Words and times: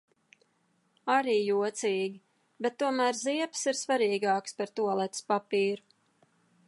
Arī 1.15 1.35
jocīgi, 1.35 2.09
bet 2.67 2.79
tomēr 2.85 3.19
ziepes 3.21 3.69
ir 3.73 3.79
svarīgākas 3.83 4.59
par 4.63 4.75
tualetes 4.81 5.29
papīru. 5.35 5.87